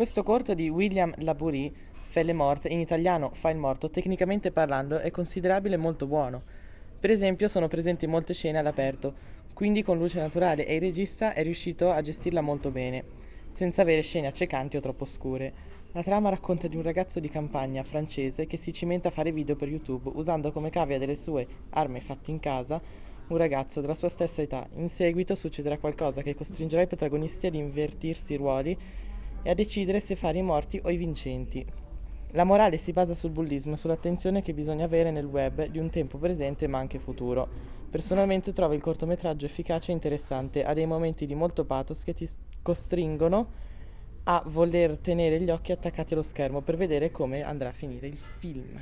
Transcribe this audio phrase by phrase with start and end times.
[0.00, 5.10] Questo corto di William Labourie, Felle Morte, in italiano Fa il morto, tecnicamente parlando è
[5.10, 6.42] considerabile molto buono.
[6.98, 9.12] Per esempio sono presenti molte scene all'aperto,
[9.52, 13.04] quindi con luce naturale e il regista è riuscito a gestirla molto bene,
[13.50, 15.52] senza avere scene accecanti o troppo scure.
[15.92, 19.54] La trama racconta di un ragazzo di campagna francese che si cimenta a fare video
[19.54, 22.80] per YouTube usando come cavia delle sue armi fatte in casa
[23.26, 24.66] un ragazzo della sua stessa età.
[24.76, 28.78] In seguito succederà qualcosa che costringerà i protagonisti ad invertirsi i ruoli
[29.42, 31.64] e a decidere se fare i morti o i vincenti.
[32.32, 35.90] La morale si basa sul bullismo e sull'attenzione che bisogna avere nel web di un
[35.90, 37.48] tempo presente ma anche futuro.
[37.90, 42.28] Personalmente trovo il cortometraggio efficace e interessante, ha dei momenti di molto pathos che ti
[42.62, 43.68] costringono
[44.24, 48.18] a voler tenere gli occhi attaccati allo schermo per vedere come andrà a finire il
[48.18, 48.78] film.